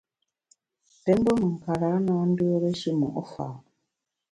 Pé 1.03 1.11
mgbom 1.17 1.37
me 1.43 1.47
nkarâ 1.55 1.91
na 2.05 2.15
ndùere 2.29 2.69
shimo’ 2.79 3.07
fa’. 3.31 3.47